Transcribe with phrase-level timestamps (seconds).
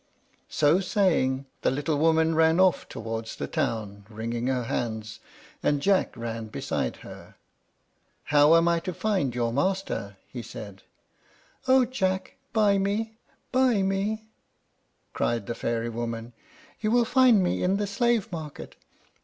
[0.49, 5.19] So saying, the little woman ran off towards the town, wringing her hands,
[5.61, 7.35] and Jack ran beside her.
[8.23, 10.81] "How am I to find your master?" he said.
[11.67, 13.13] "O Jack, buy me!
[13.51, 14.25] buy me!"
[15.13, 16.33] cried the fairy woman.
[16.79, 18.75] "You will find me in the slave market.